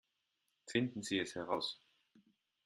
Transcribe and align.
Finden 0.67 1.03
Sie 1.03 1.19
es 1.19 1.35
heraus 1.35 1.79